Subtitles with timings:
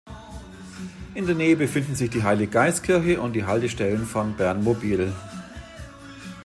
[1.13, 5.13] In der Nähe befinden sich die Heiliggeistkirche und die Haltestellen von Bernmobil.